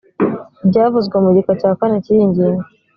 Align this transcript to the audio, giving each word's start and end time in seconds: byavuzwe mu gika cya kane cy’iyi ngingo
byavuzwe 0.69 1.15
mu 1.23 1.29
gika 1.35 1.51
cya 1.61 1.71
kane 1.79 1.95
cy’iyi 2.03 2.25
ngingo 2.31 2.63